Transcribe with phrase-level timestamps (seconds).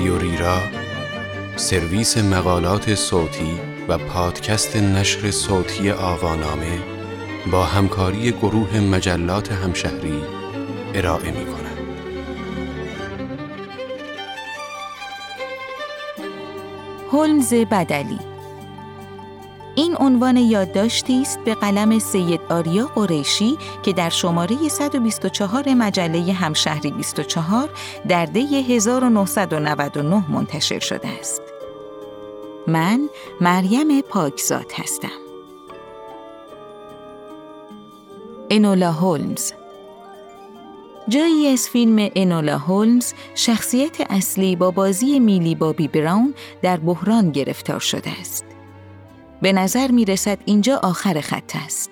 [0.00, 0.58] رادیو ریرا
[1.56, 6.78] سرویس مقالات صوتی و پادکست نشر صوتی آوانامه
[7.52, 10.22] با همکاری گروه مجلات همشهری
[10.94, 11.78] ارائه می کند.
[17.12, 18.29] هولمز بدلی
[19.80, 26.90] این عنوان یادداشتی است به قلم سید آریا قریشی که در شماره 124 مجله همشهری
[26.90, 27.70] 24
[28.08, 31.42] در دی 1999 منتشر شده است.
[32.66, 33.08] من
[33.40, 35.08] مریم پاکزاد هستم.
[38.50, 39.52] انولا هولمز
[41.08, 47.80] جایی از فیلم انولا هولمز شخصیت اصلی با بازی میلی بابی براون در بحران گرفتار
[47.80, 48.49] شده است.
[49.42, 51.90] به نظر می رسد اینجا آخر خط است.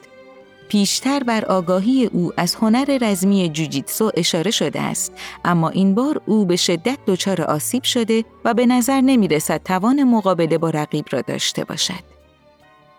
[0.68, 5.12] پیشتر بر آگاهی او از هنر رزمی جوجیتسو اشاره شده است
[5.44, 10.04] اما این بار او به شدت دچار آسیب شده و به نظر نمی رسد توان
[10.04, 12.18] مقابله با رقیب را داشته باشد.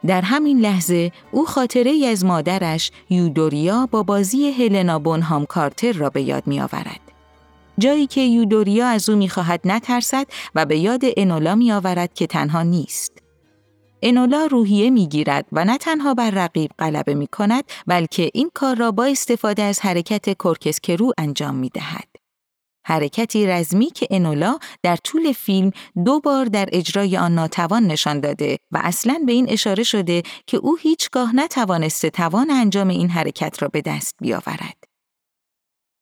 [0.08, 6.10] در همین لحظه او خاطره ای از مادرش یودوریا با بازی هلنا بونهام کارتر را
[6.10, 7.00] به یاد می آورد.
[7.78, 12.28] جایی که یودوریا از او می خواهد نترسد و به یاد انولا می آورد که
[12.28, 13.29] تنها نیست.
[14.02, 18.76] انولا روحیه می گیرد و نه تنها بر رقیب غلبه می کند بلکه این کار
[18.76, 22.08] را با استفاده از حرکت کرکسکرو انجام می دهد.
[22.86, 25.72] حرکتی رزمی که انولا در طول فیلم
[26.06, 30.58] دو بار در اجرای آن ناتوان نشان داده و اصلا به این اشاره شده که
[30.58, 34.84] او هیچگاه نتوانسته توان انجام این حرکت را به دست بیاورد.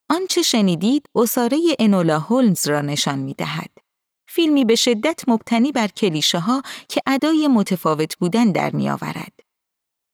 [0.10, 3.87] آنچه شنیدید اصاره انولا هولمز را نشان می دهد.
[4.38, 9.34] فیلمی به شدت مبتنی بر کلیشه ها که ادای متفاوت بودن در می آورد.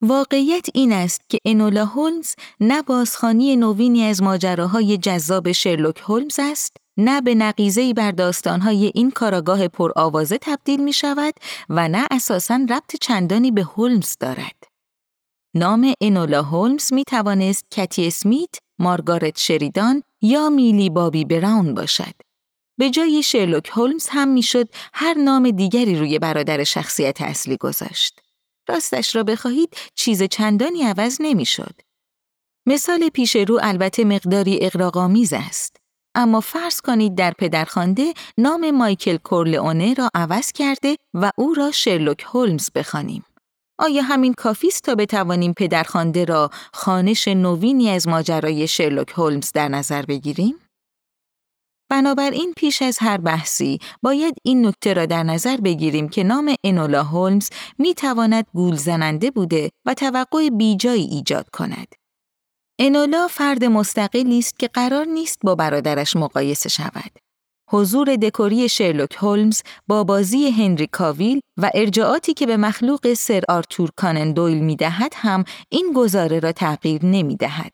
[0.01, 6.77] واقعیت این است که انولا هولمز نه بازخانی نوینی از ماجراهای جذاب شرلوک هولمز است،
[6.97, 11.33] نه به نقیزهی بر داستانهای این کاراگاه پرآوازه تبدیل می شود
[11.69, 14.63] و نه اساساً ربط چندانی به هولمز دارد.
[15.55, 22.32] نام انولا هولمز می توانست کتی اسمیت، مارگارت شریدان یا میلی بابی براون باشد.
[22.77, 28.21] به جای شرلوک هولمز هم می‌شد هر نام دیگری روی برادر شخصیت اصلی گذاشت.
[28.69, 31.81] راستش را بخواهید چیز چندانی عوض نمی‌شد.
[32.65, 35.77] مثال پیش رو البته مقداری اقراقامیز است.
[36.15, 42.25] اما فرض کنید در پدرخوانده نام مایکل کورلئونه را عوض کرده و او را شرلوک
[42.33, 43.25] هولمز بخوانیم.
[43.79, 49.67] آیا همین کافی است تا بتوانیم پدرخوانده را خانش نوینی از ماجرای شرلوک هولمز در
[49.67, 50.55] نظر بگیریم؟
[51.93, 57.03] بنابراین پیش از هر بحثی باید این نکته را در نظر بگیریم که نام انولا
[57.03, 61.87] هولمز می تواند گول زننده بوده و توقع بیجایی ایجاد کند.
[62.79, 67.11] انولا فرد مستقلی است که قرار نیست با برادرش مقایسه شود.
[67.69, 73.89] حضور دکوری شرلوک هولمز با بازی هنری کاویل و ارجاعاتی که به مخلوق سر آرتور
[73.95, 77.73] کانن دویل می دهد هم این گزاره را تغییر نمی دهد.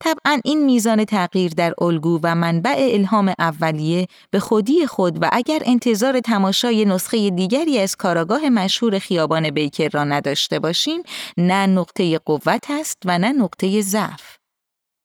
[0.00, 5.62] طبعا این میزان تغییر در الگو و منبع الهام اولیه به خودی خود و اگر
[5.64, 11.02] انتظار تماشای نسخه دیگری از کاراگاه مشهور خیابان بیکر را نداشته باشیم
[11.36, 14.36] نه نقطه قوت است و نه نقطه ضعف.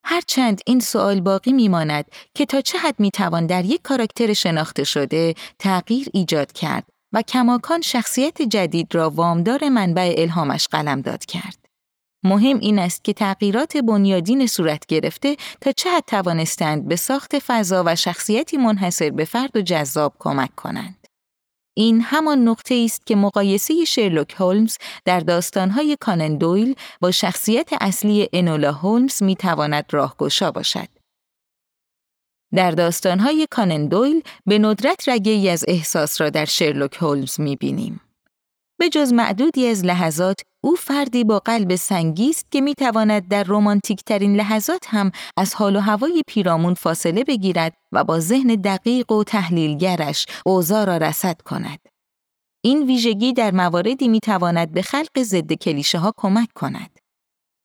[0.05, 5.33] هرچند این سوال باقی میماند که تا چه حد می‌توان در یک کاراکتر شناخته شده
[5.59, 11.60] تغییر ایجاد کرد و کماکان شخصیت جدید را وامدار منبع الهامش قلم داد کرد.
[12.23, 17.83] مهم این است که تغییرات بنیادین صورت گرفته تا چه حد توانستند به ساخت فضا
[17.85, 21.07] و شخصیتی منحصر به فرد و جذاب کمک کنند.
[21.73, 28.29] این همان نقطه است که مقایسه شرلوک هولمز در داستانهای کانن دویل با شخصیت اصلی
[28.33, 30.87] انولا هولمز می تواند راهگشا باشد.
[32.53, 38.01] در داستانهای کانن دویل به ندرت رگه از احساس را در شرلوک هولمز می بینیم.
[38.81, 43.43] به جز معدودی از لحظات او فردی با قلب سنگی است که می تواند در
[43.43, 49.11] رومانتیک ترین لحظات هم از حال و هوای پیرامون فاصله بگیرد و با ذهن دقیق
[49.11, 51.79] و تحلیلگرش اوضاع را رسد کند.
[52.63, 56.99] این ویژگی در مواردی می تواند به خلق ضد کلیشه ها کمک کند.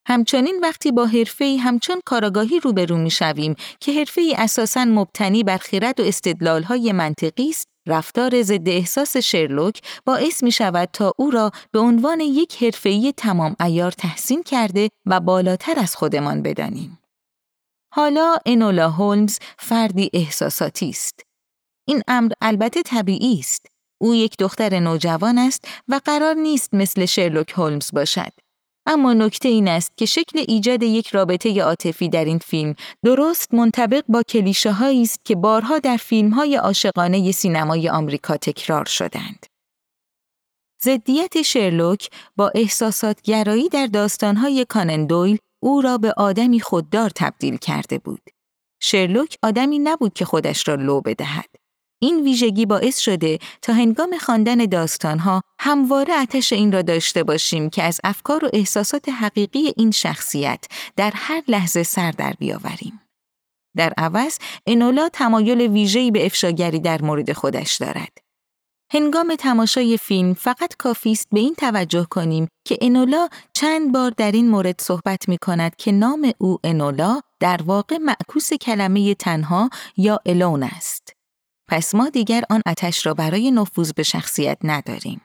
[0.09, 6.05] همچنین وقتی با حرفه‌ای همچون کاراگاهی روبرو می‌شویم که حرفه‌ای اساساً مبتنی بر خرد و
[6.05, 12.21] استدلال‌های منطقی است رفتار ضد احساس شرلوک باعث می شود تا او را به عنوان
[12.21, 16.99] یک حرفه‌ای تمام ایار تحسین کرده و بالاتر از خودمان بدانیم.
[17.95, 21.21] حالا انولا هولمز فردی احساساتی است.
[21.89, 23.67] این امر البته طبیعی است.
[24.01, 28.33] او یک دختر نوجوان است و قرار نیست مثل شرلوک هولمز باشد.
[28.87, 32.75] اما نکته این است که شکل ایجاد یک رابطه عاطفی در این فیلم
[33.05, 39.47] درست منطبق با کلیشه است که بارها در فیلم های عاشقانه سینمای آمریکا تکرار شدند.
[40.85, 47.57] ضدیت شرلوک با احساسات گرایی در داستانهای کانن دویل او را به آدمی خوددار تبدیل
[47.57, 48.23] کرده بود.
[48.81, 51.66] شرلوک آدمی نبود که خودش را لو بدهد.
[52.03, 57.83] این ویژگی باعث شده تا هنگام خواندن داستانها همواره اتش این را داشته باشیم که
[57.83, 60.65] از افکار و احساسات حقیقی این شخصیت
[60.97, 63.01] در هر لحظه سر در بیاوریم.
[63.77, 68.19] در عوض انولا تمایل ویژه‌ای به افشاگری در مورد خودش دارد.
[68.93, 74.33] هنگام تماشای فیلم فقط کافی است به این توجه کنیم که انولا چند بار در
[74.33, 80.19] این مورد صحبت می کند که نام او انولا در واقع معکوس کلمه تنها یا
[80.27, 81.16] الون است.
[81.69, 85.21] پس ما دیگر آن اتش را برای نفوذ به شخصیت نداریم.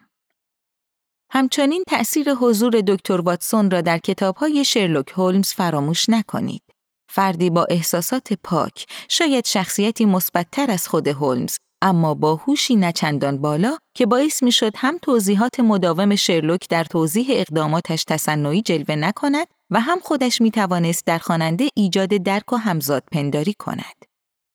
[1.31, 6.63] همچنین تأثیر حضور دکتر واتسون را در کتابهای شرلوک هولمز فراموش نکنید.
[7.09, 13.77] فردی با احساسات پاک، شاید شخصیتی مثبتتر از خود هولمز، اما با هوشی نچندان بالا
[13.95, 19.79] که باعث می شد هم توضیحات مداوم شرلوک در توضیح اقداماتش تصنعی جلوه نکند و
[19.79, 24.10] هم خودش می توانست در خواننده ایجاد درک و همزاد پنداری کند.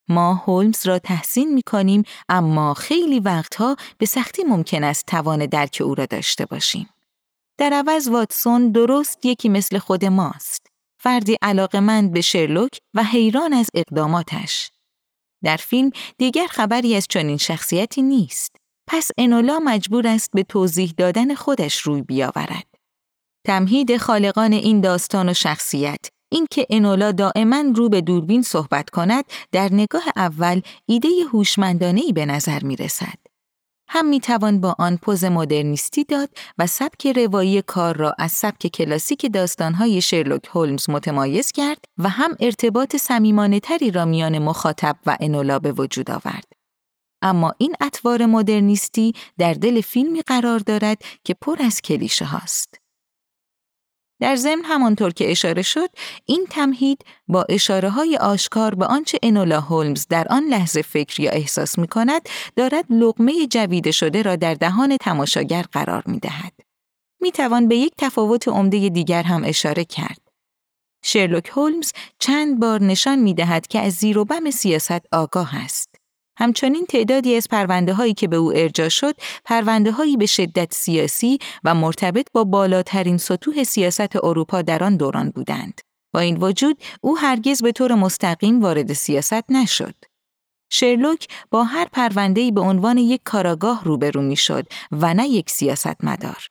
[0.08, 5.82] ما هولمز را تحسین می کنیم اما خیلی وقتها به سختی ممکن است توان درک
[5.84, 6.88] او را داشته باشیم.
[7.58, 10.66] در عوض واتسون درست یکی مثل خود ماست.
[10.98, 14.70] فردی علاقمند به شرلوک و حیران از اقداماتش.
[15.44, 18.56] در فیلم دیگر خبری از چنین شخصیتی نیست.
[18.88, 22.66] پس انولا مجبور است به توضیح دادن خودش روی بیاورد.
[23.46, 29.68] تمهید خالقان این داستان و شخصیت اینکه انولا دائما رو به دوربین صحبت کند در
[29.72, 33.18] نگاه اول ایده هوشمندانه به نظر می رسد.
[33.88, 36.28] هم می توان با آن پوز مدرنیستی داد
[36.58, 42.36] و سبک روایی کار را از سبک کلاسیک داستانهای شرلوک هولمز متمایز کرد و هم
[42.40, 46.52] ارتباط سمیمانه تری را میان مخاطب و انولا به وجود آورد.
[47.22, 52.85] اما این اطوار مدرنیستی در دل فیلمی قرار دارد که پر از کلیشه هاست.
[54.20, 55.90] در ضمن همانطور که اشاره شد
[56.24, 61.30] این تمهید با اشاره های آشکار به آنچه انولا هولمز در آن لحظه فکر یا
[61.30, 66.52] احساس می کند دارد لغمه جویده شده را در دهان تماشاگر قرار می دهد.
[67.20, 70.20] می توان به یک تفاوت عمده دیگر هم اشاره کرد.
[71.04, 75.95] شرلوک هولمز چند بار نشان می دهد که از زیر و بم سیاست آگاه است.
[76.36, 81.38] همچنین تعدادی از پرونده هایی که به او ارجا شد، پرونده هایی به شدت سیاسی
[81.64, 85.80] و مرتبط با بالاترین سطوح سیاست اروپا در آن دوران بودند.
[86.14, 89.94] با این وجود او هرگز به طور مستقیم وارد سیاست نشد.
[90.72, 96.46] شرلوک با هر پرونده‌ای به عنوان یک کاراگاه روبرو می‌شد و نه یک سیاستمدار.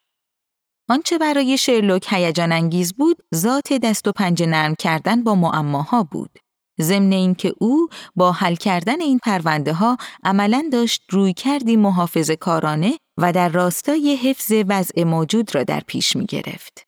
[0.89, 6.39] آنچه برای شرلوک هیجان انگیز بود، ذات دست و پنجه نرم کردن با معماها بود.
[6.81, 12.97] ضمن اینکه او با حل کردن این پرونده ها عملا داشت روی کردی محافظ کارانه
[13.17, 16.83] و در راستای حفظ وضع موجود را در پیش می گرفت.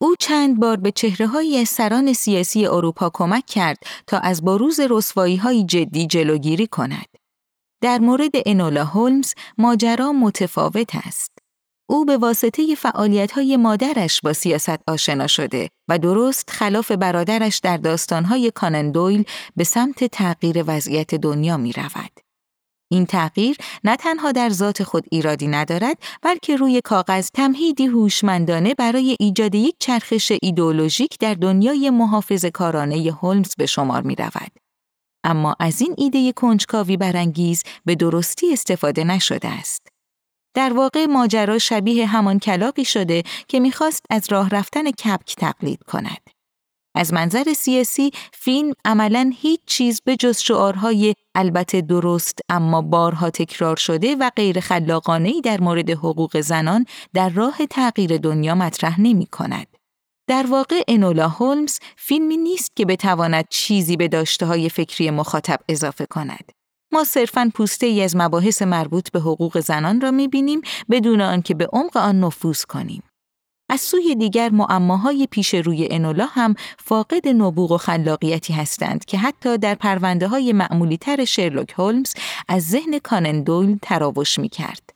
[0.00, 5.36] او چند بار به چهره های سران سیاسی اروپا کمک کرد تا از بروز رسوایی
[5.36, 7.06] های جدی جلوگیری کند.
[7.80, 11.37] در مورد انولا هولمز ماجرا متفاوت است.
[11.90, 12.76] او به واسطه
[13.34, 19.24] های مادرش با سیاست آشنا شده و درست خلاف برادرش در داستانهای کانن دویل
[19.56, 22.10] به سمت تغییر وضعیت دنیا می رود.
[22.90, 29.16] این تغییر نه تنها در ذات خود ایرادی ندارد بلکه روی کاغذ تمهیدی هوشمندانه برای
[29.20, 34.52] ایجاد یک چرخش ایدولوژیک در دنیای محافظ کارانه هولمز به شمار می رود.
[35.24, 39.97] اما از این ایده کنجکاوی برانگیز به درستی استفاده نشده است.
[40.54, 46.30] در واقع ماجرا شبیه همان کلاقی شده که می‌خواست از راه رفتن کپک تقلید کند.
[46.94, 53.76] از منظر سیاسی فیلم عملا هیچ چیز به جز شعارهای البته درست اما بارها تکرار
[53.76, 59.66] شده و غیر خلاقانهی در مورد حقوق زنان در راه تغییر دنیا مطرح نمی کند.
[60.28, 66.06] در واقع انولا هولمز فیلمی نیست که بتواند چیزی به داشته های فکری مخاطب اضافه
[66.06, 66.57] کند.
[66.92, 71.66] ما صرفاً پوسته ای از مباحث مربوط به حقوق زنان را می‌بینیم بدون آنکه به
[71.72, 73.02] عمق آن نفوذ کنیم.
[73.70, 79.58] از سوی دیگر معماهای پیش روی انولا هم فاقد نبوغ و خلاقیتی هستند که حتی
[79.58, 82.14] در پرونده های معمولی تر شرلوک هولمز
[82.48, 84.87] از ذهن کانن دویل تراوش می کرد.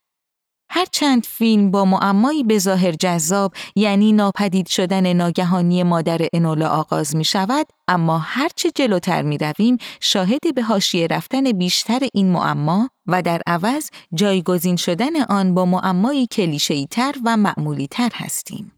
[0.75, 7.25] هرچند فیلم با معمایی به ظاهر جذاب یعنی ناپدید شدن ناگهانی مادر انولا آغاز می
[7.25, 13.41] شود اما هرچه جلوتر می رویم شاهد به هاشیه رفتن بیشتر این معما و در
[13.47, 18.73] عوض جایگزین شدن آن با معمایی کلیشه‌ای تر و معمولی تر هستیم.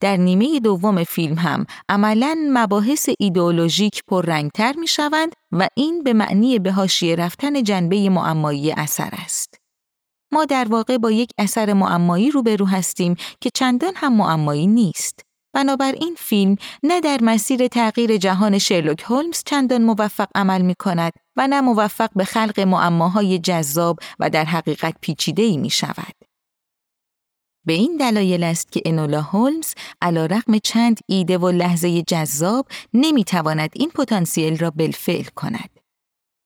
[0.00, 6.58] در نیمه دوم فیلم هم عملا مباحث ایدئولوژیک پررنگتر می شوند و این به معنی
[6.58, 9.57] به حاشیه رفتن جنبه معمایی اثر است.
[10.32, 15.20] ما در واقع با یک اثر معمایی روبرو هستیم که چندان هم معمایی نیست.
[15.54, 21.46] بنابراین فیلم نه در مسیر تغییر جهان شرلوک هولمز چندان موفق عمل می کند و
[21.46, 26.14] نه موفق به خلق معماهای جذاب و در حقیقت پیچیده ای می شود.
[27.66, 33.24] به این دلایل است که انولا هولمز علا رقم چند ایده و لحظه جذاب نمی
[33.24, 35.77] تواند این پتانسیل را بالفعل کند.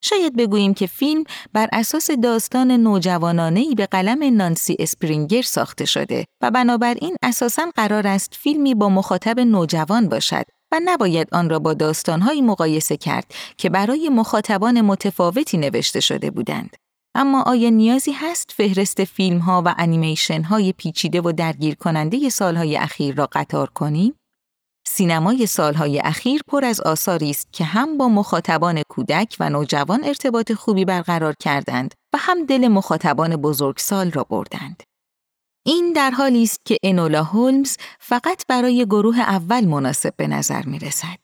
[0.04, 6.50] شاید بگوییم که فیلم بر اساس داستان نوجوانانهی به قلم نانسی اسپرینگر ساخته شده و
[6.50, 12.42] بنابراین اساساً قرار است فیلمی با مخاطب نوجوان باشد و نباید آن را با داستانهایی
[12.42, 16.76] مقایسه کرد که برای مخاطبان متفاوتی نوشته شده بودند.
[17.14, 22.76] اما آیا نیازی هست فهرست فیلم ها و انیمیشن های پیچیده و درگیر کننده سالهای
[22.76, 24.14] اخیر را قطار کنیم؟
[24.94, 30.52] سینمای سالهای اخیر پر از آثاری است که هم با مخاطبان کودک و نوجوان ارتباط
[30.52, 34.82] خوبی برقرار کردند و هم دل مخاطبان بزرگسال را بردند.
[35.66, 40.78] این در حالی است که انولا هولمز فقط برای گروه اول مناسب به نظر می
[40.78, 41.22] رسد.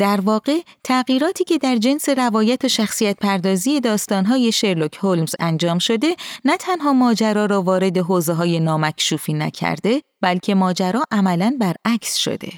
[0.00, 6.16] در واقع تغییراتی که در جنس روایت و شخصیت پردازی داستانهای شرلوک هولمز انجام شده
[6.44, 12.52] نه تنها ماجرا را وارد حوزه های نامکشوفی نکرده بلکه ماجرا عملاً برعکس شده.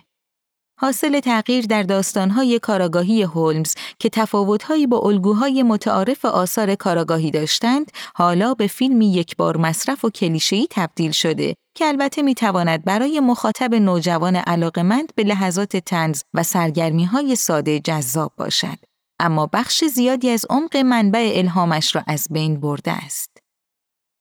[0.78, 8.54] حاصل تغییر در داستانهای کاراگاهی هولمز که تفاوتهایی با الگوهای متعارف آثار کاراگاهی داشتند، حالا
[8.54, 14.36] به فیلمی یک بار مصرف و کلیشه‌ای تبدیل شده که البته می‌تواند برای مخاطب نوجوان
[14.36, 18.78] علاقمند به لحظات تنز و سرگرمی های ساده جذاب باشد.
[19.20, 23.36] اما بخش زیادی از عمق منبع الهامش را از بین برده است.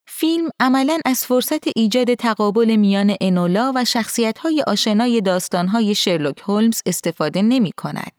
[0.07, 7.41] فیلم عملا از فرصت ایجاد تقابل میان انولا و شخصیت‌های آشنای داستان‌های شرلوک هولمز استفاده
[7.41, 8.11] نمی کند.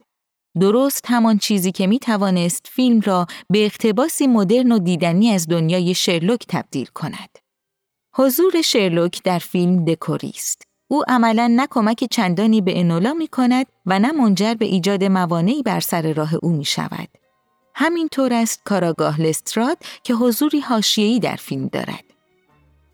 [0.60, 5.94] درست همان چیزی که می توانست فیلم را به اقتباسی مدرن و دیدنی از دنیای
[5.94, 7.41] شرلوک تبدیل کند.
[8.14, 10.62] حضور شرلوک در فیلم دکوری است.
[10.88, 15.62] او عملا نه کمک چندانی به انولا می کند و نه منجر به ایجاد موانعی
[15.62, 17.08] بر سر راه او می شود.
[17.74, 22.04] همین طور است کاراگاه لستراد که حضوری حاشیه‌ای در فیلم دارد.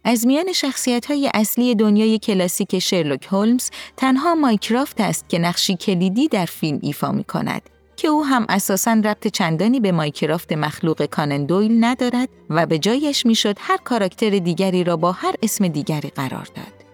[0.05, 6.29] از میان شخصیت های اصلی دنیای کلاسیک شرلوک هولمز تنها مایکرافت است که نقشی کلیدی
[6.29, 7.63] در فیلم ایفا می کند
[7.99, 13.27] که او هم اساساً ربط چندانی به مایکرافت مخلوق کانن دویل ندارد و به جایش
[13.27, 16.88] می‌شد هر کاراکتر دیگری را با هر اسم دیگری قرار داد.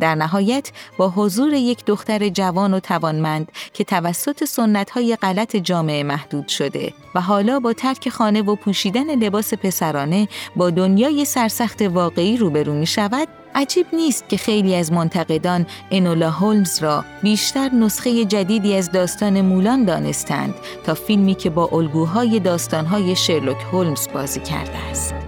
[0.00, 6.48] در نهایت با حضور یک دختر جوان و توانمند که توسط سنتهای غلط جامعه محدود
[6.48, 12.74] شده و حالا با ترک خانه و پوشیدن لباس پسرانه با دنیای سرسخت واقعی روبرو
[12.74, 18.92] می شود، عجیب نیست که خیلی از منتقدان انولا هولمز را بیشتر نسخه جدیدی از
[18.92, 25.23] داستان مولان دانستند تا فیلمی که با الگوهای داستانهای شرلوک هولمز بازی کرده است.